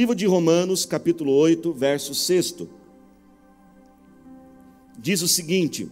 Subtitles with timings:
[0.00, 2.54] Livro de Romanos, capítulo 8, verso 6.
[4.96, 5.90] Diz o seguinte: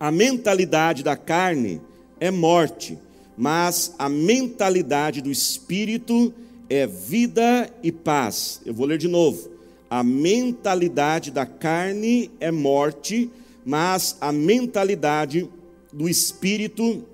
[0.00, 1.80] a mentalidade da carne
[2.18, 2.98] é morte,
[3.38, 6.34] mas a mentalidade do espírito
[6.68, 8.60] é vida e paz.
[8.66, 9.52] Eu vou ler de novo.
[9.88, 13.30] A mentalidade da carne é morte,
[13.64, 15.48] mas a mentalidade
[15.92, 17.04] do espírito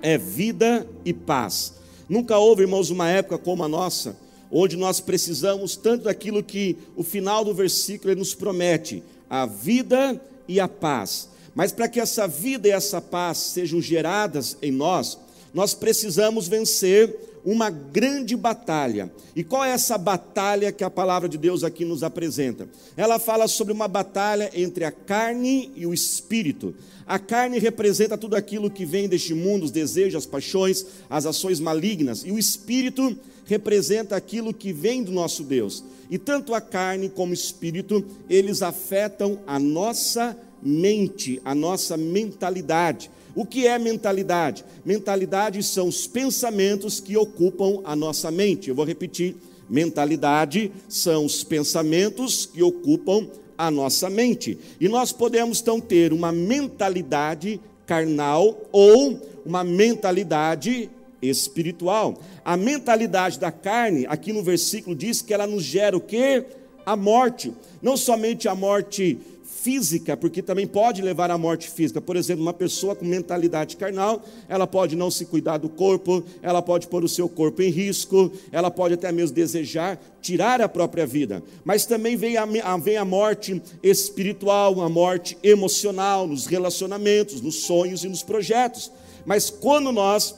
[0.00, 1.74] é vida e paz.
[2.08, 7.02] Nunca houve, irmãos, uma época como a nossa onde nós precisamos tanto daquilo que o
[7.02, 11.28] final do versículo nos promete, a vida e a paz.
[11.54, 15.18] Mas para que essa vida e essa paz sejam geradas em nós,
[15.52, 19.10] nós precisamos vencer uma grande batalha.
[19.34, 22.68] E qual é essa batalha que a palavra de Deus aqui nos apresenta?
[22.94, 26.74] Ela fala sobre uma batalha entre a carne e o espírito.
[27.06, 31.58] A carne representa tudo aquilo que vem deste mundo, os desejos, as paixões, as ações
[31.58, 33.16] malignas, e o espírito
[33.46, 35.82] representa aquilo que vem do nosso Deus.
[36.10, 43.10] E tanto a carne como o espírito, eles afetam a nossa mente, a nossa mentalidade.
[43.34, 44.64] O que é mentalidade?
[44.84, 48.68] Mentalidade são os pensamentos que ocupam a nossa mente.
[48.68, 49.36] Eu vou repetir:
[49.68, 54.58] mentalidade são os pensamentos que ocupam a nossa mente.
[54.80, 62.20] E nós podemos então ter uma mentalidade carnal ou uma mentalidade espiritual.
[62.44, 66.44] A mentalidade da carne, aqui no versículo diz que ela nos gera o quê?
[66.86, 67.52] A morte.
[67.82, 69.18] Não somente a morte
[69.60, 72.00] física, porque também pode levar à morte física.
[72.00, 76.62] Por exemplo, uma pessoa com mentalidade carnal, ela pode não se cuidar do corpo, ela
[76.62, 81.06] pode pôr o seu corpo em risco, ela pode até mesmo desejar tirar a própria
[81.06, 81.42] vida.
[81.64, 88.04] Mas também vem a, vem a morte espiritual, a morte emocional, nos relacionamentos, nos sonhos
[88.04, 88.92] e nos projetos.
[89.24, 90.34] Mas quando nós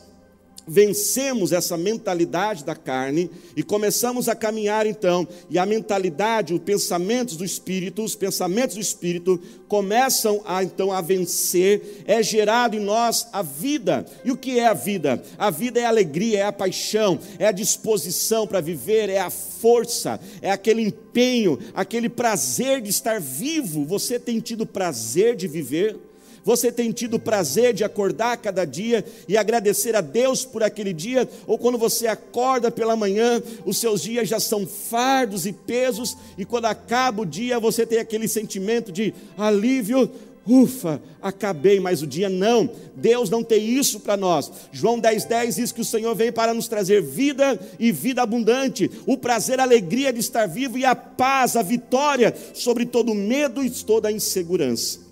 [0.71, 7.37] vencemos essa mentalidade da carne e começamos a caminhar então, e a mentalidade, os pensamentos
[7.37, 13.27] do espírito, os pensamentos do espírito começam a então a vencer, é gerado em nós
[13.33, 14.07] a vida.
[14.25, 15.21] E o que é a vida?
[15.37, 19.29] A vida é a alegria, é a paixão, é a disposição para viver, é a
[19.29, 23.85] força, é aquele empenho, aquele prazer de estar vivo.
[23.87, 26.10] Você tem tido prazer de viver?
[26.45, 30.93] Você tem tido o prazer de acordar cada dia e agradecer a Deus por aquele
[30.93, 31.29] dia?
[31.47, 36.45] Ou quando você acorda pela manhã, os seus dias já são fardos e pesos, e
[36.45, 40.11] quando acaba o dia você tem aquele sentimento de alívio?
[40.47, 42.29] Ufa, acabei mais o dia.
[42.29, 44.51] Não, Deus não tem isso para nós.
[44.73, 48.91] João 10,10 10 diz que o Senhor vem para nos trazer vida e vida abundante,
[49.07, 53.63] o prazer, a alegria de estar vivo e a paz, a vitória sobre todo medo
[53.63, 55.10] e toda insegurança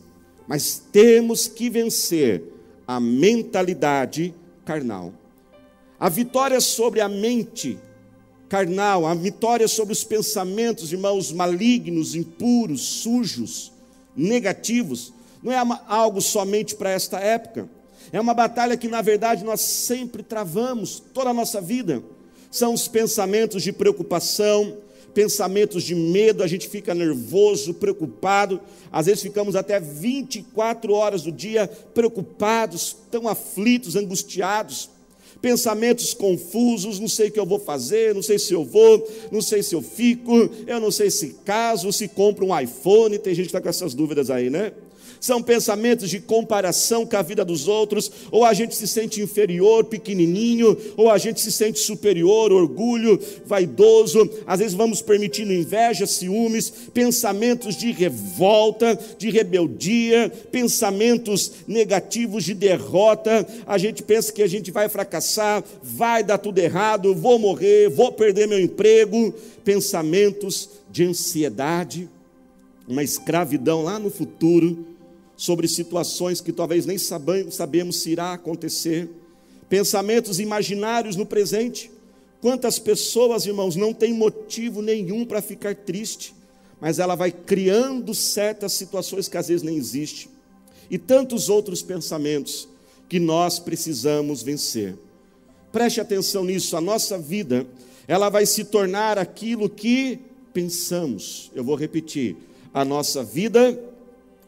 [0.48, 2.42] mas temos que vencer
[2.86, 5.12] a mentalidade carnal.
[6.00, 7.78] A vitória sobre a mente
[8.48, 13.70] carnal, a vitória sobre os pensamentos, irmãos, malignos, impuros, sujos,
[14.16, 17.68] negativos, não é algo somente para esta época.
[18.10, 22.02] É uma batalha que, na verdade, nós sempre travamos toda a nossa vida.
[22.50, 24.78] São os pensamentos de preocupação,
[25.14, 28.60] pensamentos de medo, a gente fica nervoso, preocupado,
[28.90, 34.90] às vezes ficamos até 24 horas do dia preocupados, tão aflitos, angustiados,
[35.40, 39.40] pensamentos confusos, não sei o que eu vou fazer, não sei se eu vou, não
[39.40, 40.32] sei se eu fico,
[40.66, 43.94] eu não sei se caso, se compro um iPhone, tem gente que está com essas
[43.94, 44.72] dúvidas aí, né?
[45.20, 49.84] São pensamentos de comparação com a vida dos outros, ou a gente se sente inferior,
[49.84, 56.72] pequenininho, ou a gente se sente superior, orgulho, vaidoso, às vezes vamos permitindo inveja, ciúmes,
[56.92, 64.70] pensamentos de revolta, de rebeldia, pensamentos negativos de derrota, a gente pensa que a gente
[64.70, 69.34] vai fracassar, vai dar tudo errado, vou morrer, vou perder meu emprego,
[69.64, 72.08] pensamentos de ansiedade,
[72.86, 74.86] uma escravidão lá no futuro,
[75.38, 79.08] sobre situações que talvez nem sabemos se irá acontecer,
[79.68, 81.92] pensamentos imaginários no presente.
[82.40, 86.34] Quantas pessoas, irmãos, não têm motivo nenhum para ficar triste,
[86.80, 90.28] mas ela vai criando certas situações que às vezes nem existem,
[90.90, 92.68] e tantos outros pensamentos
[93.08, 94.96] que nós precisamos vencer.
[95.70, 97.64] Preste atenção nisso, a nossa vida,
[98.08, 100.18] ela vai se tornar aquilo que
[100.52, 101.52] pensamos.
[101.54, 102.36] Eu vou repetir,
[102.74, 103.78] a nossa vida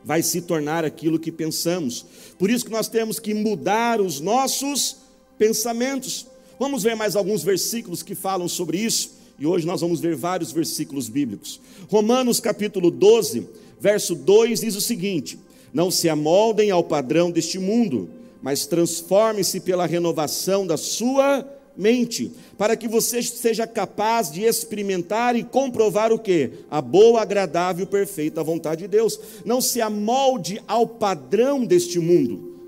[0.05, 2.05] vai se tornar aquilo que pensamos.
[2.39, 4.97] Por isso que nós temos que mudar os nossos
[5.39, 6.27] pensamentos.
[6.59, 10.53] Vamos ver mais alguns versículos que falam sobre isso, e hoje nós vamos ver vários
[10.53, 11.61] versículos bíblicos.
[11.89, 13.49] Romanos capítulo 12,
[13.81, 15.39] verso 2 diz o seguinte:
[15.73, 18.11] Não se amoldem ao padrão deste mundo,
[18.43, 21.47] mas transformem-se pela renovação da sua
[21.81, 26.51] mente, para que você seja capaz de experimentar e comprovar o que?
[26.71, 29.19] A boa, agradável perfeita vontade de Deus.
[29.45, 32.61] Não se amolde ao padrão deste mundo.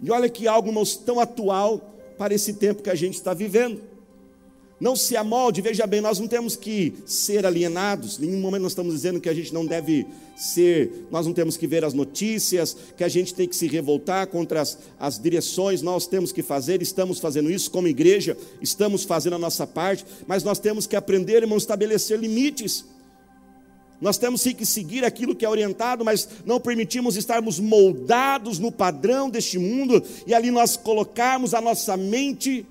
[0.00, 1.80] E olha que algo tão atual
[2.16, 3.91] para esse tempo que a gente está vivendo.
[4.82, 8.72] Não se amolde, veja bem, nós não temos que ser alienados, em nenhum momento nós
[8.72, 10.04] estamos dizendo que a gente não deve
[10.36, 14.26] ser, nós não temos que ver as notícias, que a gente tem que se revoltar
[14.26, 19.36] contra as, as direções, nós temos que fazer, estamos fazendo isso como igreja, estamos fazendo
[19.36, 22.84] a nossa parte, mas nós temos que aprender, irmão, estabelecer limites.
[24.00, 28.72] Nós temos sim que seguir aquilo que é orientado, mas não permitimos estarmos moldados no
[28.72, 32.66] padrão deste mundo e ali nós colocarmos a nossa mente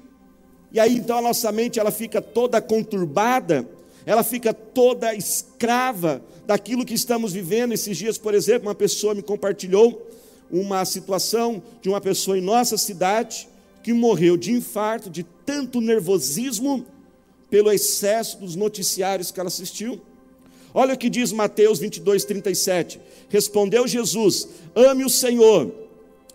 [0.73, 3.67] e aí então a nossa mente ela fica toda conturbada,
[4.05, 7.73] ela fica toda escrava daquilo que estamos vivendo.
[7.73, 10.07] Esses dias, por exemplo, uma pessoa me compartilhou
[10.49, 13.47] uma situação de uma pessoa em nossa cidade
[13.83, 16.85] que morreu de infarto, de tanto nervosismo
[17.49, 20.01] pelo excesso dos noticiários que ela assistiu.
[20.73, 22.99] Olha o que diz Mateus 22, 37.
[23.29, 25.71] Respondeu Jesus: Ame o Senhor,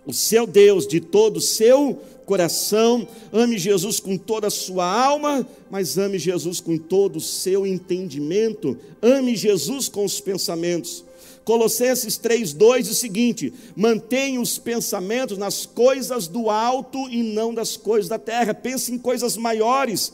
[0.05, 5.47] o seu Deus, de todo o seu coração, ame Jesus com toda a sua alma,
[5.71, 11.05] mas ame Jesus com todo o seu entendimento, ame Jesus com os pensamentos.
[11.45, 17.77] Colossenses 3:2 diz o seguinte: mantenha os pensamentos nas coisas do alto e não das
[17.77, 18.53] coisas da terra.
[18.53, 20.13] Pense em coisas maiores,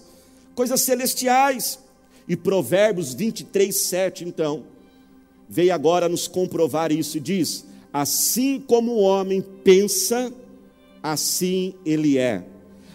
[0.55, 1.79] coisas celestiais.
[2.29, 4.65] E Provérbios 23:7, então,
[5.49, 10.31] veio agora nos comprovar isso e diz: assim como o homem pensa,
[11.03, 12.45] assim ele é.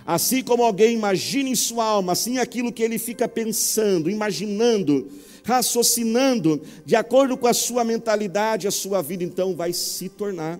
[0.05, 5.09] Assim como alguém imagina em sua alma, assim aquilo que ele fica pensando, imaginando,
[5.43, 10.59] raciocinando, de acordo com a sua mentalidade, a sua vida então vai se tornar.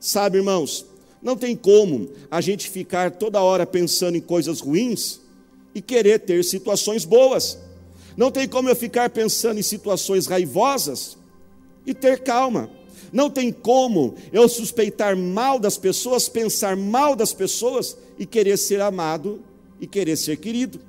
[0.00, 0.86] Sabe, irmãos,
[1.22, 5.20] não tem como a gente ficar toda hora pensando em coisas ruins
[5.74, 7.58] e querer ter situações boas.
[8.16, 11.16] Não tem como eu ficar pensando em situações raivosas
[11.86, 12.70] e ter calma.
[13.12, 18.80] Não tem como eu suspeitar mal das pessoas, pensar mal das pessoas e querer ser
[18.80, 19.40] amado
[19.80, 20.80] e querer ser querido.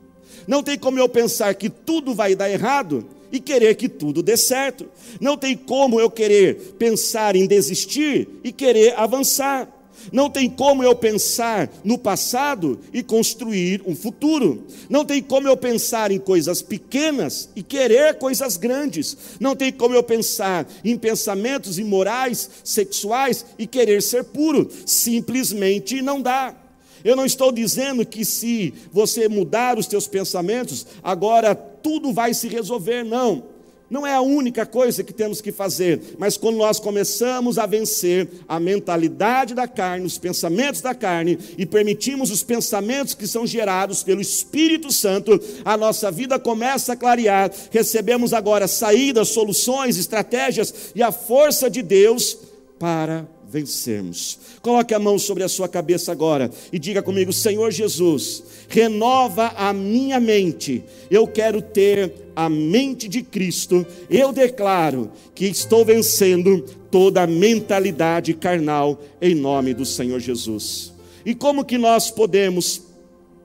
[0.48, 4.36] Não tem como eu pensar que tudo vai dar errado e querer que tudo dê
[4.36, 4.88] certo.
[5.20, 9.68] Não tem como eu querer pensar em desistir e querer avançar.
[10.12, 14.66] Não tem como eu pensar no passado e construir um futuro.
[14.90, 19.18] Não tem como eu pensar em coisas pequenas e querer coisas grandes.
[19.40, 24.70] Não tem como eu pensar em pensamentos imorais, sexuais e querer ser puro.
[24.86, 26.56] Simplesmente não dá.
[27.04, 32.48] Eu não estou dizendo que se você mudar os teus pensamentos, agora tudo vai se
[32.48, 33.51] resolver, não
[33.92, 38.26] não é a única coisa que temos que fazer, mas quando nós começamos a vencer
[38.48, 44.02] a mentalidade da carne, os pensamentos da carne, e permitimos os pensamentos que são gerados
[44.02, 51.04] pelo Espírito Santo, a nossa vida começa a clarear, recebemos agora saídas, soluções, estratégias e
[51.04, 52.38] a força de Deus
[52.80, 54.40] para vencermos.
[54.62, 59.74] Coloque a mão sobre a sua cabeça agora e diga comigo: Senhor Jesus, renova a
[59.74, 60.84] minha mente.
[61.10, 63.86] Eu quero ter a mente de Cristo.
[64.10, 70.94] Eu declaro que estou vencendo toda a mentalidade carnal em nome do Senhor Jesus.
[71.26, 72.82] E como que nós podemos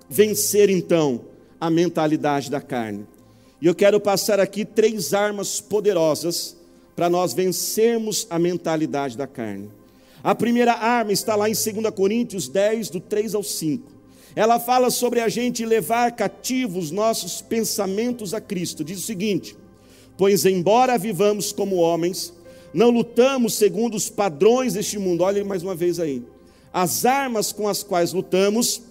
[0.09, 1.23] vencer então
[1.61, 3.07] a mentalidade da carne?
[3.61, 6.57] E eu quero passar aqui três armas poderosas
[6.95, 9.71] para nós vencermos a mentalidade da carne.
[10.23, 13.96] A primeira arma está lá em 2 Coríntios 10, do 3 ao 5.
[14.37, 18.85] Ela fala sobre a gente levar cativos nossos pensamentos a Cristo.
[18.85, 19.57] Diz o seguinte:
[20.17, 22.33] Pois, embora vivamos como homens,
[22.73, 25.23] não lutamos segundo os padrões deste mundo.
[25.23, 26.23] Olha mais uma vez aí.
[26.73, 28.83] As armas com as quais lutamos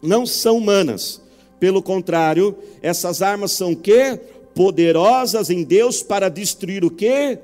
[0.00, 1.20] não são humanas.
[1.58, 4.16] Pelo contrário, essas armas são que
[4.54, 7.38] poderosas em Deus para destruir o que?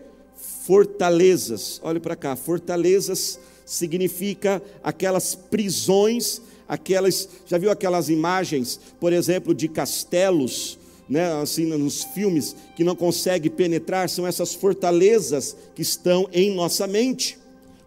[0.65, 1.79] fortalezas.
[1.85, 9.69] Olhe para cá, fortalezas significa aquelas prisões, aquelas, já viu aquelas imagens, por exemplo, de
[9.69, 10.79] castelos,
[11.09, 16.87] né, assim nos filmes que não consegue penetrar, são essas fortalezas que estão em nossa
[16.87, 17.39] mente.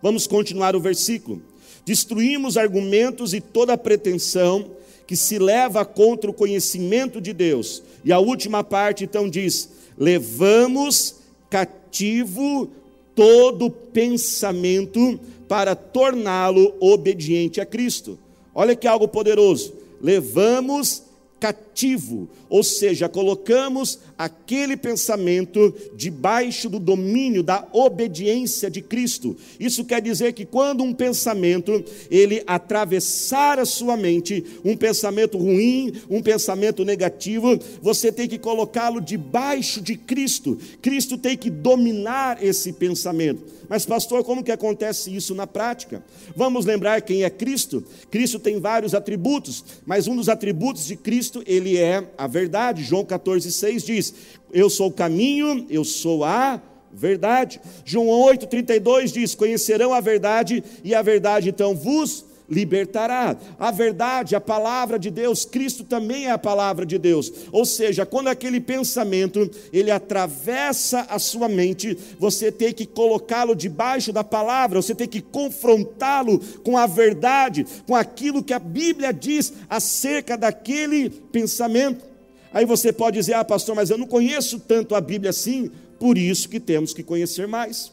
[0.01, 1.41] Vamos continuar o versículo.
[1.85, 4.71] Destruímos argumentos e toda pretensão
[5.07, 7.81] que se leva contra o conhecimento de Deus.
[8.03, 11.15] E a última parte então diz: levamos
[11.49, 12.69] cativo
[13.15, 18.19] todo pensamento para torná-lo obediente a Cristo.
[18.59, 19.71] Olha que algo poderoso.
[20.01, 21.03] Levamos
[21.39, 29.37] cativo cativo, ou seja, colocamos aquele pensamento debaixo do domínio da obediência de Cristo.
[29.59, 35.93] Isso quer dizer que quando um pensamento ele atravessar a sua mente, um pensamento ruim,
[36.09, 40.57] um pensamento negativo, você tem que colocá-lo debaixo de Cristo.
[40.81, 43.57] Cristo tem que dominar esse pensamento.
[43.69, 46.03] Mas pastor, como que acontece isso na prática?
[46.35, 47.83] Vamos lembrar quem é Cristo?
[48.09, 52.83] Cristo tem vários atributos, mas um dos atributos de Cristo, ele é a verdade.
[52.83, 54.13] João 14:6 diz:
[54.53, 56.61] Eu sou o caminho, eu sou a
[56.93, 57.59] verdade.
[57.83, 63.35] João 8:32 diz: Conhecerão a verdade e a verdade então vos libertará.
[63.59, 67.31] A verdade, a palavra de Deus, Cristo também é a palavra de Deus.
[67.51, 74.13] Ou seja, quando aquele pensamento ele atravessa a sua mente, você tem que colocá-lo debaixo
[74.13, 79.53] da palavra, você tem que confrontá-lo com a verdade, com aquilo que a Bíblia diz
[79.69, 82.05] acerca daquele pensamento.
[82.53, 86.17] Aí você pode dizer: "Ah, pastor, mas eu não conheço tanto a Bíblia assim", por
[86.17, 87.91] isso que temos que conhecer mais.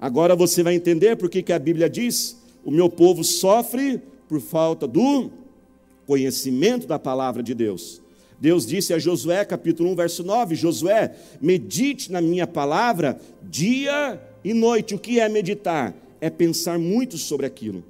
[0.00, 4.86] Agora você vai entender por que, a Bíblia diz o meu povo sofre por falta
[4.86, 5.30] do
[6.06, 8.00] conhecimento da palavra de Deus.
[8.40, 14.52] Deus disse a Josué, capítulo 1, verso 9: Josué, medite na minha palavra dia e
[14.52, 14.94] noite.
[14.94, 15.94] O que é meditar?
[16.20, 17.84] É pensar muito sobre aquilo.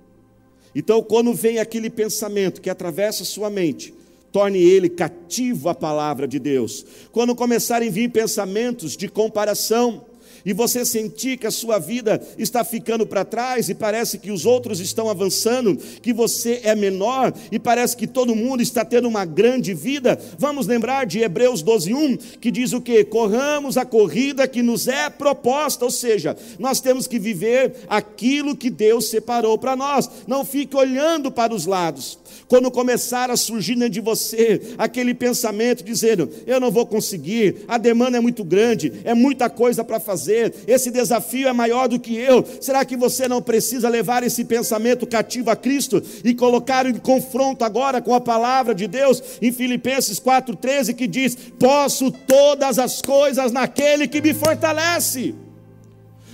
[0.74, 3.94] Então, quando vem aquele pensamento que atravessa sua mente,
[4.30, 6.84] torne ele cativo à palavra de Deus.
[7.12, 10.04] Quando começarem a vir pensamentos de comparação,
[10.44, 14.44] e você sentir que a sua vida está ficando para trás e parece que os
[14.44, 19.24] outros estão avançando, que você é menor e parece que todo mundo está tendo uma
[19.24, 23.04] grande vida, vamos lembrar de Hebreus 12:1, que diz o que?
[23.04, 28.70] Corramos a corrida que nos é proposta, ou seja, nós temos que viver aquilo que
[28.70, 30.08] Deus separou para nós.
[30.26, 32.18] Não fique olhando para os lados.
[32.48, 37.78] Quando começar a surgir dentro de você aquele pensamento dizendo: "Eu não vou conseguir, a
[37.78, 42.00] demanda é muito grande, é muita coisa para fazer, fazer, esse desafio é maior do
[42.00, 42.44] que eu.
[42.60, 47.64] Será que você não precisa levar esse pensamento cativo a Cristo e colocar em confronto
[47.64, 53.52] agora com a palavra de Deus em Filipenses 4,13 que diz: Posso todas as coisas
[53.52, 55.34] naquele que me fortalece.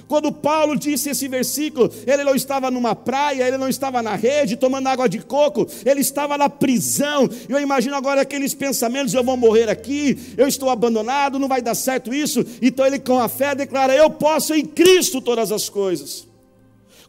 [0.08, 4.56] Quando Paulo disse esse versículo, ele não estava numa praia, ele não estava na rede
[4.56, 7.28] tomando água de coco, ele estava na prisão.
[7.46, 11.74] Eu imagino agora aqueles pensamentos: eu vou morrer aqui, eu estou abandonado, não vai dar
[11.74, 12.42] certo isso.
[12.62, 16.26] Então ele, com a fé, declara: Eu posso em Cristo todas as coisas.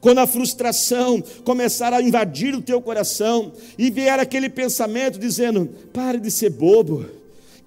[0.02, 6.20] Quando a frustração começar a invadir o teu coração e vier aquele pensamento dizendo: pare
[6.20, 7.06] de ser bobo,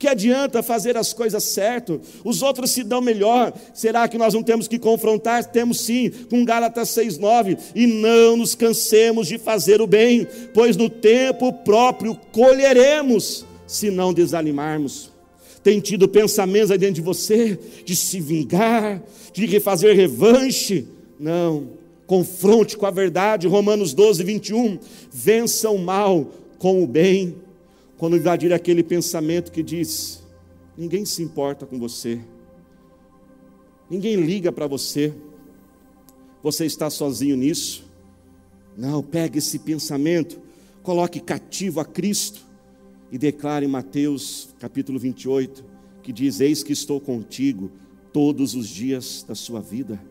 [0.02, 2.00] que adianta fazer as coisas certo?
[2.25, 3.52] Os outros se dão melhor.
[3.73, 5.44] Será que nós não temos que confrontar?
[5.44, 10.90] Temos sim, com Gálatas 6:9, e não nos cansemos de fazer o bem, pois no
[10.90, 15.12] tempo próprio colheremos, se não desanimarmos.
[15.62, 19.00] Tem tido pensamentos aí dentro de você de se vingar,
[19.32, 20.85] de fazer revanche?
[21.16, 21.68] Não.
[22.09, 24.80] Confronte com a verdade, Romanos 12, 21.
[25.12, 26.26] Vença o mal
[26.59, 27.37] com o bem
[28.02, 30.25] quando invadir aquele pensamento que diz:
[30.76, 32.18] ninguém se importa com você,
[33.88, 35.14] ninguém liga para você,
[36.42, 37.85] você está sozinho nisso.
[38.76, 40.40] Não, pegue esse pensamento,
[40.82, 42.40] coloque cativo a Cristo
[43.12, 45.64] e declare em Mateus capítulo 28,
[46.02, 47.71] que diz: Eis que estou contigo
[48.12, 50.04] todos os dias da sua vida.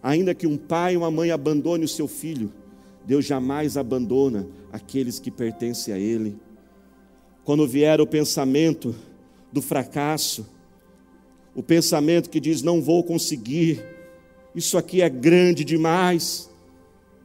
[0.00, 2.52] Ainda que um pai ou uma mãe abandone o seu filho,
[3.04, 6.36] Deus jamais abandona aqueles que pertencem a Ele.
[7.44, 8.94] Quando vier o pensamento
[9.52, 10.46] do fracasso,
[11.54, 13.84] o pensamento que diz: não vou conseguir,
[14.54, 16.48] isso aqui é grande demais,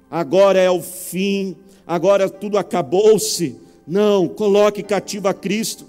[0.09, 1.55] agora é o fim,
[1.85, 3.55] agora tudo acabou-se.
[3.85, 5.85] Não, coloque cativo a Cristo.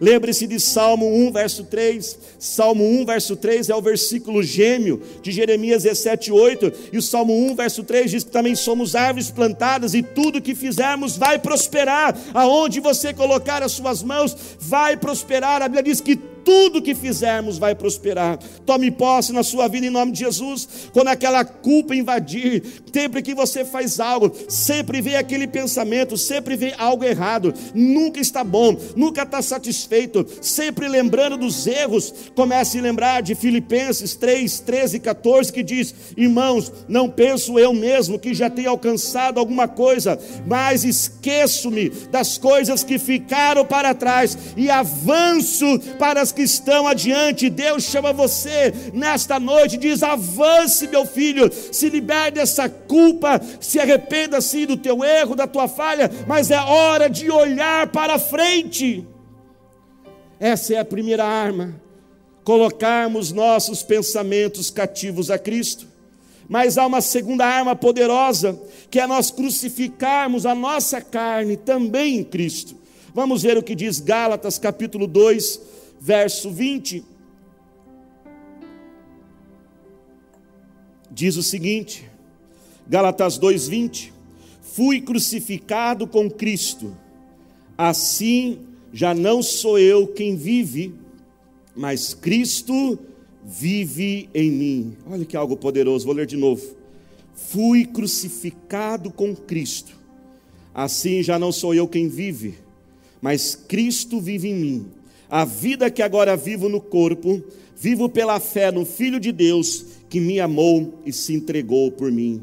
[0.00, 2.18] Lembre-se de Salmo 1, verso 3.
[2.38, 6.72] Salmo 1, verso 3 é o versículo gêmeo de Jeremias 17, 8.
[6.92, 10.54] E o Salmo 1, verso 3 diz que também somos árvores plantadas e tudo que
[10.54, 12.18] fizermos vai prosperar.
[12.32, 15.60] Aonde você colocar as suas mãos, vai prosperar.
[15.60, 18.38] A Bíblia diz que tudo que fizermos vai prosperar.
[18.66, 20.68] Tome posse na sua vida em nome de Jesus.
[20.92, 26.74] Quando aquela culpa invadir, sempre que você faz algo, sempre vem aquele pensamento, sempre vem
[26.78, 32.12] algo errado, nunca está bom, nunca está satisfeito, sempre lembrando dos erros.
[32.34, 37.72] Comece a lembrar de Filipenses 3, 13 e 14, que diz: Irmãos, não penso eu
[37.72, 44.36] mesmo que já tenha alcançado alguma coisa, mas esqueço-me das coisas que ficaram para trás
[44.56, 45.66] e avanço
[45.98, 47.50] para que estão adiante.
[47.50, 54.40] Deus chama você nesta noite, diz: avance, meu filho, se liberte dessa culpa, se arrependa
[54.40, 59.06] sim do teu erro, da tua falha, mas é hora de olhar para frente.
[60.38, 61.80] Essa é a primeira arma.
[62.42, 65.86] Colocarmos nossos pensamentos cativos a Cristo.
[66.48, 68.58] Mas há uma segunda arma poderosa,
[68.90, 72.74] que é nós crucificarmos a nossa carne também em Cristo.
[73.14, 75.60] Vamos ver o que diz Gálatas capítulo 2,
[76.00, 77.04] verso 20.
[81.10, 82.08] Diz o seguinte:
[82.88, 84.20] Gálatas 2:20
[84.72, 86.96] Fui crucificado com Cristo.
[87.76, 88.60] Assim
[88.92, 90.94] já não sou eu quem vive,
[91.74, 92.96] mas Cristo
[93.44, 94.96] vive em mim.
[95.06, 96.76] Olha que algo poderoso, vou ler de novo.
[97.34, 99.96] Fui crucificado com Cristo.
[100.72, 102.54] Assim já não sou eu quem vive,
[103.20, 104.86] mas Cristo vive em mim.
[105.30, 107.40] A vida que agora vivo no corpo,
[107.76, 112.42] vivo pela fé no Filho de Deus que me amou e se entregou por mim.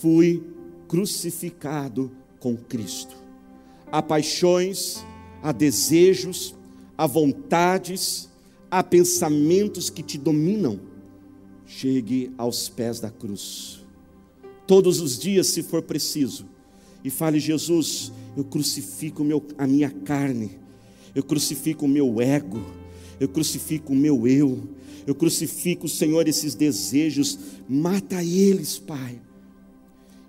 [0.00, 0.42] Fui
[0.88, 3.14] crucificado com Cristo.
[3.92, 5.04] Há paixões,
[5.42, 6.54] há desejos,
[6.96, 8.30] há vontades,
[8.70, 10.80] há pensamentos que te dominam.
[11.66, 13.84] Chegue aos pés da cruz.
[14.66, 16.46] Todos os dias, se for preciso,
[17.04, 20.58] e fale: Jesus, eu crucifico meu, a minha carne,
[21.14, 22.64] eu crucifico o meu ego,
[23.18, 24.62] eu crucifico o meu eu,
[25.06, 27.38] eu crucifico, Senhor, esses desejos,
[27.68, 29.20] mata eles, Pai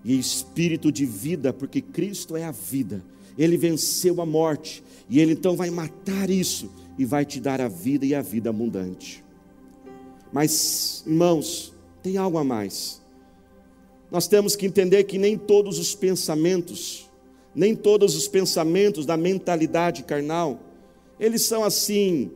[0.03, 3.03] e espírito de vida, porque Cristo é a vida.
[3.37, 7.67] Ele venceu a morte e ele então vai matar isso e vai te dar a
[7.67, 9.23] vida e a vida abundante.
[10.31, 13.01] Mas, irmãos, tem algo a mais.
[14.09, 17.09] Nós temos que entender que nem todos os pensamentos,
[17.55, 20.59] nem todos os pensamentos da mentalidade carnal,
[21.21, 22.31] eles são assim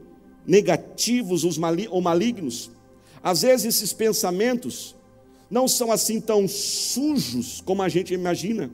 [0.45, 2.69] negativos ou malignos.
[3.23, 4.95] Às vezes esses pensamentos
[5.49, 8.69] não são assim tão sujos como a gente imagina.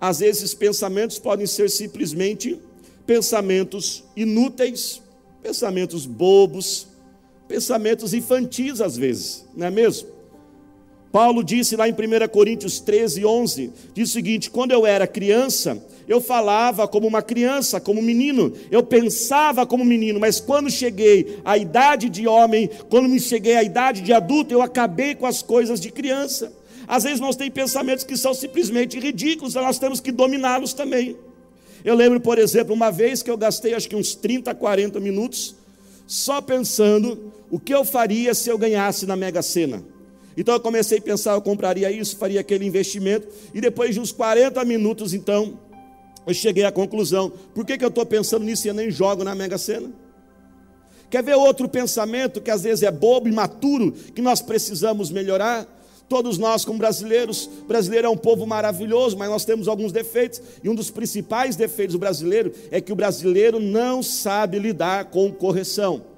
[0.00, 2.58] Às vezes, pensamentos podem ser simplesmente
[3.06, 5.00] pensamentos inúteis,
[5.40, 6.88] pensamentos bobos,
[7.46, 10.08] pensamentos infantis às vezes, não é mesmo?
[11.12, 15.84] Paulo disse lá em 1 Coríntios 13, 11: diz o seguinte: quando eu era criança,
[16.08, 21.58] eu falava como uma criança, como menino, eu pensava como menino, mas quando cheguei à
[21.58, 25.78] idade de homem, quando me cheguei à idade de adulto, eu acabei com as coisas
[25.78, 26.50] de criança.
[26.88, 31.16] Às vezes nós temos pensamentos que são simplesmente ridículos, nós temos que dominá-los também.
[31.84, 35.56] Eu lembro, por exemplo, uma vez que eu gastei acho que uns 30, 40 minutos
[36.06, 39.91] só pensando o que eu faria se eu ganhasse na Mega Sena.
[40.36, 44.12] Então eu comecei a pensar, eu compraria isso, faria aquele investimento, e depois de uns
[44.12, 45.58] 40 minutos, então,
[46.26, 49.24] eu cheguei à conclusão: por que, que eu estou pensando nisso e eu nem jogo
[49.24, 49.90] na Mega Sena?
[51.10, 55.68] Quer ver outro pensamento que às vezes é bobo, imaturo, que nós precisamos melhorar?
[56.08, 60.40] Todos nós, como brasileiros, o brasileiro é um povo maravilhoso, mas nós temos alguns defeitos,
[60.62, 65.30] e um dos principais defeitos do brasileiro é que o brasileiro não sabe lidar com
[65.32, 66.11] correção.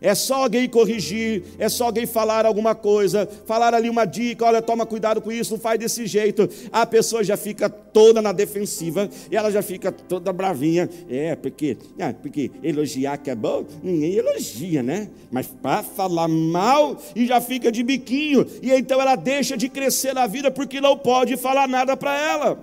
[0.00, 4.62] É só alguém corrigir, é só alguém falar alguma coisa, falar ali uma dica, olha,
[4.62, 6.48] toma cuidado com isso, não faz desse jeito.
[6.70, 10.88] A pessoa já fica toda na defensiva e ela já fica toda bravinha.
[11.10, 15.08] É, porque, é, porque elogiar que é bom, ninguém elogia, né?
[15.30, 18.46] Mas para falar mal e já fica de biquinho.
[18.62, 22.58] E então ela deixa de crescer na vida porque não pode falar nada para ela.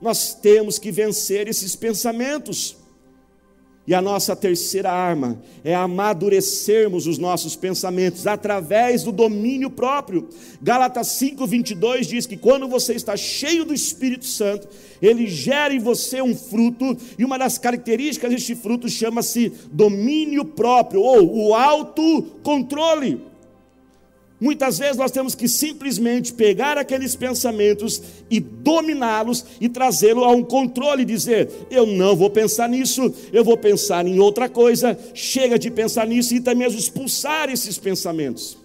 [0.00, 2.83] Nós temos que vencer esses pensamentos.
[3.86, 10.28] E a nossa terceira arma é amadurecermos os nossos pensamentos através do domínio próprio.
[10.62, 14.66] Gálatas 5:22 diz que quando você está cheio do Espírito Santo,
[15.02, 21.02] ele gera em você um fruto, e uma das características deste fruto chama-se domínio próprio
[21.02, 23.33] ou o autocontrole.
[24.40, 30.42] Muitas vezes nós temos que simplesmente pegar aqueles pensamentos e dominá-los e trazê-los a um
[30.42, 35.58] controle e dizer: eu não vou pensar nisso, eu vou pensar em outra coisa, chega
[35.58, 38.58] de pensar nisso e também expulsar esses pensamentos.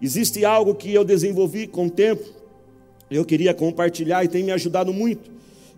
[0.00, 2.24] Existe algo que eu desenvolvi com o tempo,
[3.10, 5.30] eu queria compartilhar e tem me ajudado muito,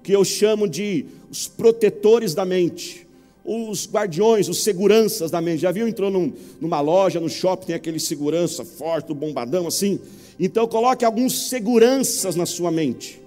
[0.02, 3.06] que eu chamo de os protetores da mente
[3.44, 5.62] os guardiões, os seguranças da mente.
[5.62, 5.86] Já viu?
[5.86, 9.98] Entrou num, numa loja, no shopping, tem aquele segurança forte, bombadão assim.
[10.38, 13.22] Então coloque alguns seguranças na sua mente.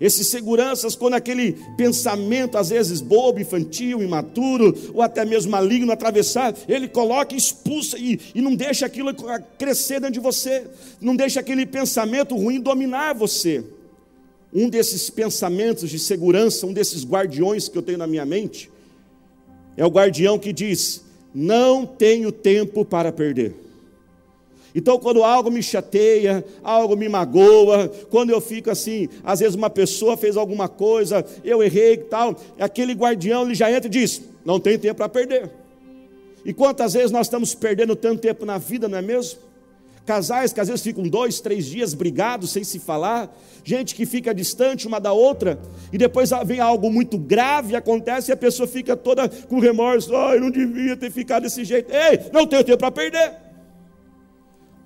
[0.00, 6.54] Esses seguranças, quando aquele pensamento, às vezes bobo, infantil, imaturo, ou até mesmo maligno atravessar,
[6.68, 9.12] ele coloca expulsa e, e não deixa aquilo
[9.58, 10.66] crescer dentro de você,
[11.00, 13.64] não deixa aquele pensamento ruim dominar você.
[14.54, 18.70] Um desses pensamentos de segurança, um desses guardiões que eu tenho na minha mente,
[19.78, 23.54] é o guardião que diz: não tenho tempo para perder.
[24.74, 29.70] Então, quando algo me chateia, algo me magoa, quando eu fico assim, às vezes uma
[29.70, 34.20] pessoa fez alguma coisa, eu errei e tal, aquele guardião ele já entra e diz:
[34.44, 35.50] Não tem tempo para perder.
[36.44, 39.38] E quantas vezes nós estamos perdendo tanto tempo na vida, não é mesmo?
[40.08, 43.30] Casais que às vezes ficam dois, três dias brigados sem se falar,
[43.62, 45.58] gente que fica distante uma da outra,
[45.92, 50.40] e depois vem algo muito grave, acontece e a pessoa fica toda com remorso, ai,
[50.40, 51.92] não devia ter ficado desse jeito.
[51.92, 53.34] Ei, não tenho tempo para perder.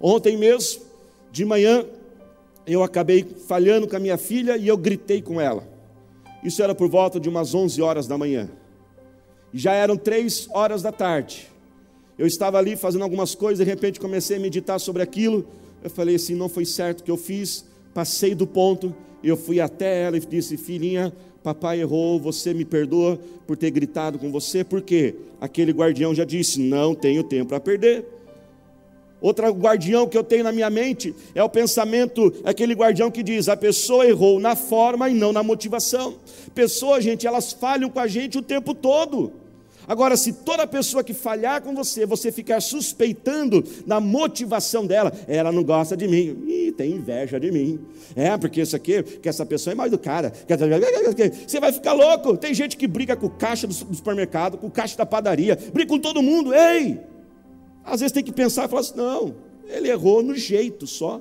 [0.00, 0.82] Ontem mesmo,
[1.30, 1.86] de manhã,
[2.66, 5.62] eu acabei falhando com a minha filha e eu gritei com ela.
[6.42, 8.50] Isso era por volta de umas 11 horas da manhã.
[9.54, 11.51] Já eram três horas da tarde.
[12.22, 15.44] Eu estava ali fazendo algumas coisas, de repente comecei a meditar sobre aquilo.
[15.82, 18.94] Eu falei assim: não foi certo o que eu fiz, passei do ponto.
[19.24, 24.20] Eu fui até ela e disse: Filhinha, papai errou, você me perdoa por ter gritado
[24.20, 28.06] com você, porque aquele guardião já disse: não tenho tempo para perder.
[29.20, 33.48] Outro guardião que eu tenho na minha mente é o pensamento, aquele guardião que diz:
[33.48, 36.14] a pessoa errou na forma e não na motivação.
[36.54, 39.41] Pessoas, gente, elas falham com a gente o tempo todo.
[39.86, 45.50] Agora, se toda pessoa que falhar com você, você ficar suspeitando da motivação dela, ela
[45.50, 47.80] não gosta de mim, Ih, tem inveja de mim.
[48.14, 50.32] É, porque isso aqui, que essa pessoa é mal educada.
[51.46, 52.36] Você vai ficar louco.
[52.36, 55.88] Tem gente que briga com o caixa do supermercado, com o caixa da padaria, briga
[55.88, 56.54] com todo mundo.
[56.54, 57.00] Ei!
[57.84, 59.34] Às vezes tem que pensar e falar assim: não,
[59.66, 61.20] ele errou no jeito só.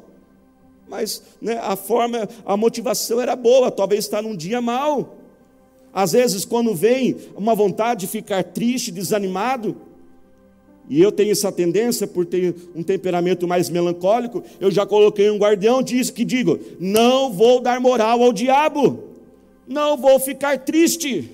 [0.88, 5.20] Mas né, a forma, a motivação era boa, talvez está num dia mal.
[5.93, 9.75] Às vezes, quando vem uma vontade de ficar triste, desanimado,
[10.89, 15.38] e eu tenho essa tendência por ter um temperamento mais melancólico, eu já coloquei um
[15.38, 19.04] guardião disso que digo: não vou dar moral ao diabo,
[19.67, 21.30] não vou ficar triste.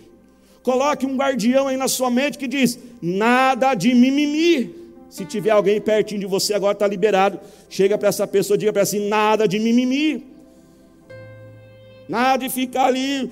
[0.61, 4.75] Coloque um guardião aí na sua mente que diz: nada de mimimi.
[5.09, 7.39] Se tiver alguém pertinho de você, agora está liberado.
[7.69, 10.36] Chega para essa pessoa, diga para assim: nada de mimimi.
[12.07, 13.29] Nada de ficar ali,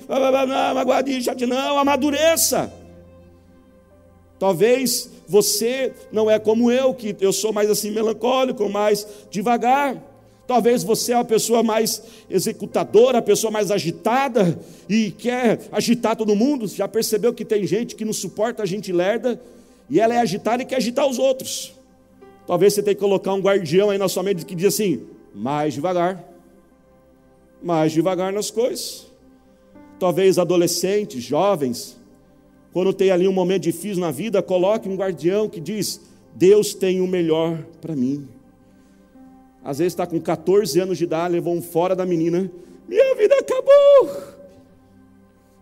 [0.74, 2.72] magoadinho, chateado, não, amadureça.
[4.38, 9.96] Talvez você não é como eu, que eu sou mais assim melancólico, mais devagar.
[10.46, 14.58] Talvez você é a pessoa mais executadora, a pessoa mais agitada
[14.88, 16.68] e quer agitar todo mundo.
[16.68, 19.40] Já percebeu que tem gente que não suporta a gente lerda
[19.88, 21.72] e ela é agitada e quer agitar os outros.
[22.46, 25.02] Talvez você tenha que colocar um guardião aí na sua mente que diz assim:
[25.34, 26.35] mais devagar
[27.66, 29.08] mais devagar nas coisas.
[29.98, 31.96] Talvez adolescentes, jovens,
[32.72, 36.00] quando tem ali um momento difícil na vida, coloque um guardião que diz:
[36.32, 38.28] Deus tem o melhor para mim.
[39.64, 42.48] Às vezes está com 14 anos de idade, levou um fora da menina,
[42.88, 44.36] minha vida acabou.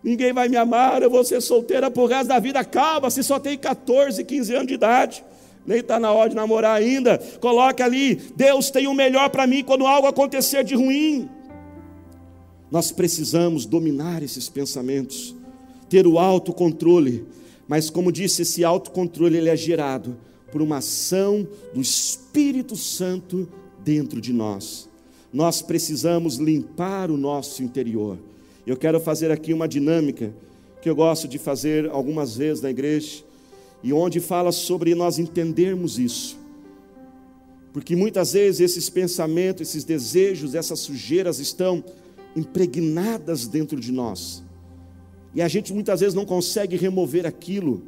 [0.03, 2.63] Ninguém vai me amar, eu vou ser solteira por resto da vida.
[2.63, 5.25] Calma, se só tem 14, 15 anos de idade
[5.65, 7.17] nem está na hora de namorar ainda.
[7.39, 11.27] Coloque ali: Deus tem o melhor para mim quando algo acontecer de ruim.
[12.71, 15.35] Nós precisamos dominar esses pensamentos,
[15.89, 17.25] ter o autocontrole,
[17.67, 20.17] mas como disse, esse autocontrole ele é gerado
[20.51, 23.47] por uma ação do Espírito Santo
[23.83, 24.89] dentro de nós.
[25.31, 28.17] Nós precisamos limpar o nosso interior.
[28.65, 30.33] Eu quero fazer aqui uma dinâmica
[30.81, 33.23] que eu gosto de fazer algumas vezes na igreja,
[33.83, 36.37] e onde fala sobre nós entendermos isso.
[37.73, 41.83] Porque muitas vezes esses pensamentos, esses desejos, essas sujeiras estão
[42.35, 44.43] impregnadas dentro de nós.
[45.33, 47.83] E a gente muitas vezes não consegue remover aquilo,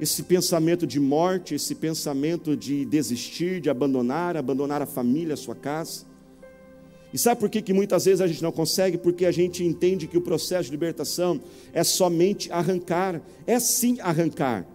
[0.00, 5.54] esse pensamento de morte, esse pensamento de desistir, de abandonar, abandonar a família, a sua
[5.54, 6.04] casa.
[7.12, 8.96] E sabe por que, que muitas vezes a gente não consegue?
[8.96, 11.40] Porque a gente entende que o processo de libertação
[11.72, 14.66] é somente arrancar, é sim arrancar,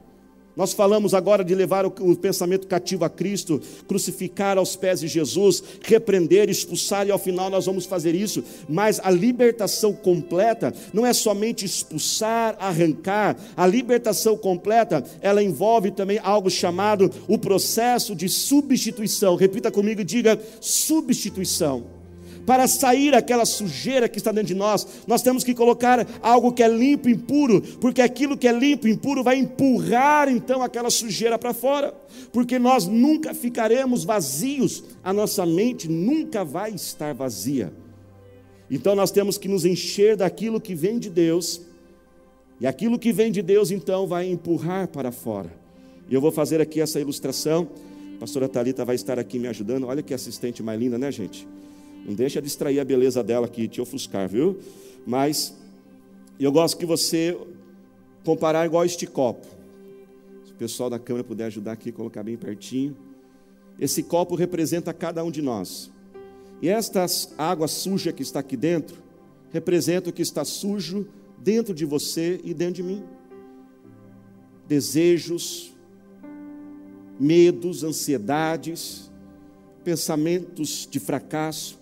[0.58, 5.64] nós falamos agora de levar o, pensamento cativo a Cristo, crucificar aos pés de Jesus,
[5.84, 8.44] repreender, expulsar, e ao final nós vamos fazer isso.
[8.68, 13.38] Mas a libertação completa não é somente expulsar, arrancar.
[13.56, 19.36] A libertação completa, ela envolve também algo chamado o processo de substituição.
[19.36, 21.97] Repita comigo e diga: substituição
[22.48, 26.64] para sair aquela sujeira que está dentro de nós, nós temos que colocar algo que
[26.64, 30.90] é limpo e impuro, porque aquilo que é limpo e impuro vai empurrar então aquela
[30.90, 31.94] sujeira para fora,
[32.32, 37.74] porque nós nunca ficaremos vazios, a nossa mente nunca vai estar vazia.
[38.72, 41.60] Então nós temos que nos encher daquilo que vem de Deus,
[42.62, 45.52] e aquilo que vem de Deus então vai empurrar para fora.
[46.10, 47.68] E eu vou fazer aqui essa ilustração.
[48.16, 49.88] A pastora Talita vai estar aqui me ajudando.
[49.88, 51.46] Olha que assistente mais linda, né, gente?
[52.08, 54.58] Não deixa distrair a beleza dela aqui, te ofuscar, viu?
[55.06, 55.54] Mas
[56.40, 57.38] eu gosto que você
[58.24, 59.46] comparar igual este copo.
[60.46, 62.96] Se o pessoal da câmera puder ajudar aqui, colocar bem pertinho.
[63.78, 65.92] Esse copo representa cada um de nós.
[66.62, 67.06] E esta
[67.38, 68.98] água suja que está aqui dentro,
[69.52, 73.04] representa o que está sujo dentro de você e dentro de mim.
[74.68, 75.74] desejos,
[77.20, 79.10] medos, ansiedades,
[79.84, 81.80] pensamentos de fracasso.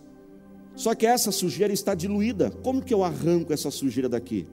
[0.76, 2.52] Só que essa sujeira está diluída.
[2.64, 4.46] Como que eu arranco essa sujeira daqui?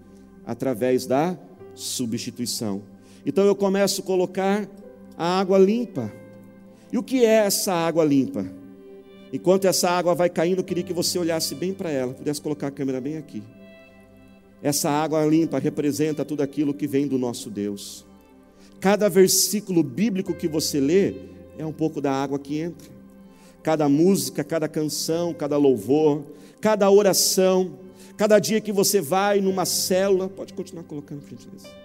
[0.46, 1.36] Através da
[1.74, 2.82] substituição.
[3.26, 4.68] Então eu começo a colocar
[5.16, 6.12] a água limpa.
[6.92, 8.46] E o que é essa água limpa?
[9.32, 12.66] Enquanto essa água vai caindo, eu queria que você olhasse bem para ela, pudesse colocar
[12.66, 13.42] a câmera bem aqui.
[14.62, 18.06] Essa água limpa representa tudo aquilo que vem do nosso Deus.
[18.78, 21.14] Cada versículo bíblico que você lê
[21.56, 22.90] é um pouco da água que entra.
[23.62, 26.22] Cada música, cada canção, cada louvor,
[26.60, 27.72] cada oração,
[28.16, 31.81] cada dia que você vai numa célula, pode continuar colocando, por gentileza.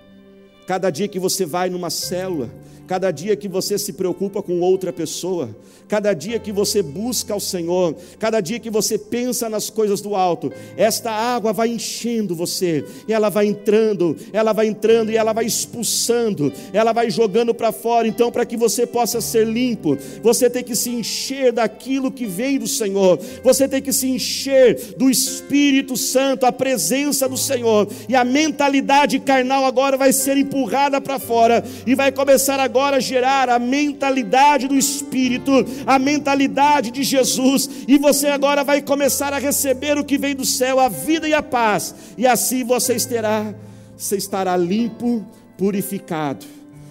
[0.68, 2.50] Cada dia que você vai numa célula,
[2.88, 5.50] cada dia que você se preocupa com outra pessoa,
[5.88, 10.16] cada dia que você busca ao Senhor, cada dia que você pensa nas coisas do
[10.16, 15.34] alto, esta água vai enchendo você, e ela vai entrando, ela vai entrando e ela
[15.34, 18.08] vai expulsando, ela vai jogando para fora.
[18.08, 22.58] Então, para que você possa ser limpo, você tem que se encher daquilo que vem
[22.58, 28.16] do Senhor, você tem que se encher do Espírito Santo, a presença do Senhor, e
[28.16, 33.50] a mentalidade carnal agora vai ser empurrada para fora e vai começar agora agora gerar
[33.50, 35.52] a mentalidade do Espírito,
[35.86, 40.46] a mentalidade de Jesus, e você agora vai começar a receber o que vem do
[40.46, 43.54] céu, a vida e a paz, e assim você estará,
[43.96, 45.26] você estará limpo,
[45.58, 46.46] purificado.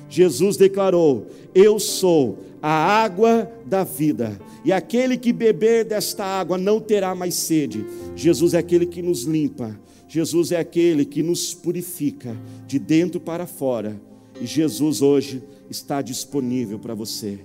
[0.09, 6.81] Jesus declarou: Eu sou a água da vida, e aquele que beber desta água não
[6.81, 7.85] terá mais sede.
[8.14, 13.47] Jesus é aquele que nos limpa, Jesus é aquele que nos purifica de dentro para
[13.47, 14.01] fora.
[14.40, 17.40] E Jesus hoje está disponível para você.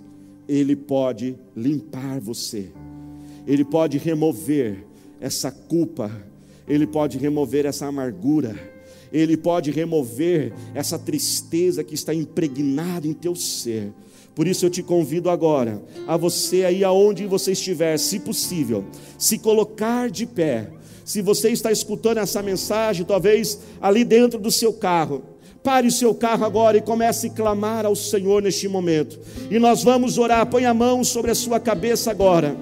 [0.48, 2.72] Ele pode limpar você.
[3.48, 4.86] Ele pode remover
[5.20, 6.12] essa culpa.
[6.68, 8.56] Ele pode remover essa amargura.
[9.12, 13.92] Ele pode remover essa tristeza que está impregnada em teu ser.
[14.34, 18.86] Por isso eu te convido agora, a você aí aonde você estiver, se possível,
[19.18, 20.72] se colocar de pé.
[21.04, 25.24] Se você está escutando essa mensagem, talvez ali dentro do seu carro,
[25.64, 29.20] Pare o seu carro agora e comece a clamar ao Senhor neste momento.
[29.50, 30.48] E nós vamos orar.
[30.48, 32.56] Põe a mão sobre a sua cabeça agora.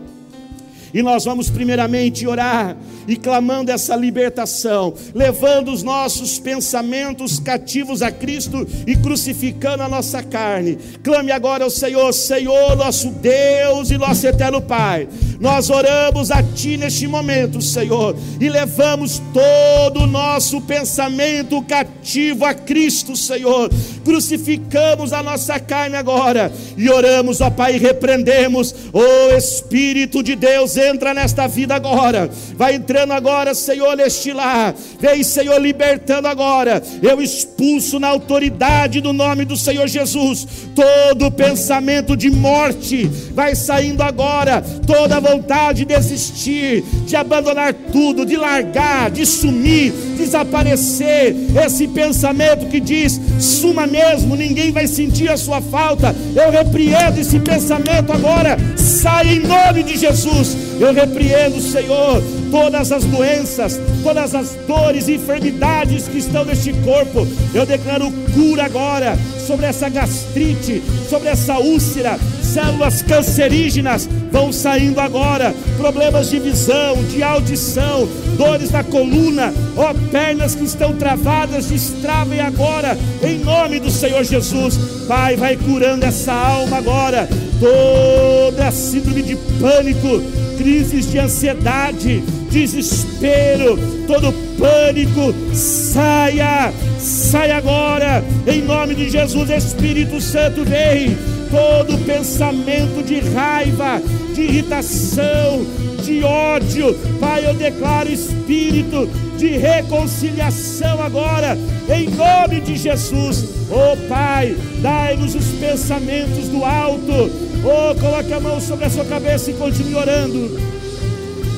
[0.93, 2.75] E nós vamos primeiramente orar
[3.07, 10.23] e clamando essa libertação, levando os nossos pensamentos cativos a Cristo e crucificando a nossa
[10.23, 10.77] carne.
[11.03, 15.07] Clame agora ao Senhor, Senhor, nosso Deus e nosso eterno Pai.
[15.39, 22.53] Nós oramos a Ti neste momento, Senhor, e levamos todo o nosso pensamento cativo a
[22.53, 23.69] Cristo, Senhor.
[24.03, 30.75] Crucificamos a nossa carne agora e oramos, ó Pai, e repreendemos, o Espírito de Deus
[30.75, 36.81] entra nesta vida agora, vai entrando agora, Senhor, neste lar, vem, Senhor, libertando agora.
[37.01, 44.01] Eu expulso na autoridade do nome do Senhor Jesus todo pensamento de morte, vai saindo
[44.01, 51.35] agora, toda vontade de desistir, de abandonar tudo, de largar, de sumir, desaparecer.
[51.65, 56.15] Esse pensamento que diz, suma mesmo, ninguém vai sentir a sua falta.
[56.35, 60.57] Eu repreendo esse pensamento agora, sai em nome de Jesus.
[60.79, 67.27] Eu repreendo, Senhor, todas as doenças, todas as dores e enfermidades que estão neste corpo.
[67.53, 72.17] Eu declaro cura agora sobre essa gastrite, sobre essa úlcera,
[72.49, 78.07] células cancerígenas vão saindo agora, problemas de visão, de audição,
[78.37, 84.77] dores na coluna, ó pernas que estão travadas, destravem agora, em nome do Senhor Jesus.
[85.07, 90.21] Pai, vai curando essa alma agora, toda síndrome de pânico,
[90.57, 100.63] crises de ansiedade, desespero, todo pânico, saia, saia agora, em nome de Jesus, Espírito Santo,
[100.65, 101.17] vem,
[101.49, 104.01] todo pensamento de raiva,
[104.33, 105.65] de irritação,
[106.03, 111.57] de ódio, Pai, eu declaro espírito de reconciliação agora,
[111.89, 117.31] em nome de Jesus, oh Pai, dai-nos os pensamentos do alto,
[117.63, 120.59] oh, coloque a mão sobre a sua cabeça e continue orando.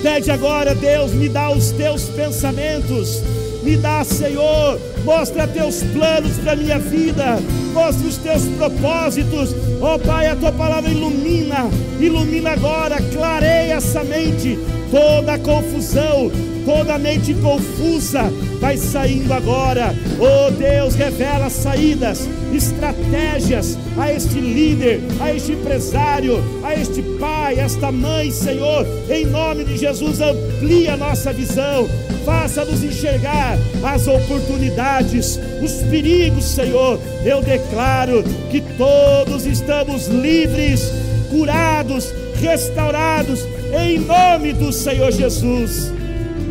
[0.01, 3.21] Pede agora, Deus, me dá os teus pensamentos.
[3.61, 7.39] Me dá, Senhor, mostra teus planos para minha vida,
[7.73, 9.55] mostra os teus propósitos.
[9.79, 11.69] Ó oh, Pai, a tua palavra ilumina,
[11.99, 14.57] ilumina agora, clareia essa mente,
[14.89, 16.31] toda a confusão,
[16.65, 19.93] toda a mente confusa vai saindo agora.
[20.19, 27.91] Oh Deus, revela saídas, estratégias a este líder, a este empresário, a este pai, esta
[27.91, 28.85] mãe, Senhor.
[29.09, 31.87] Em nome de Jesus, amplia a nossa visão.
[32.25, 40.91] Faça-nos enxergar as oportunidades, os perigos, Senhor eu declaro que todos estamos livres,
[41.29, 43.45] curados, restaurados,
[43.79, 45.91] em nome do Senhor Jesus.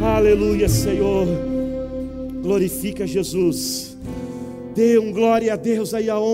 [0.00, 1.26] Aleluia, Senhor.
[2.42, 3.89] Glorifica Jesus.
[4.74, 6.30] Dê um glória a Deus aí aonde.